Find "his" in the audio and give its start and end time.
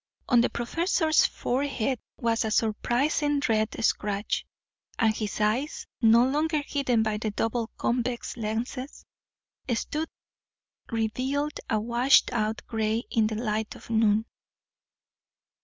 5.15-5.39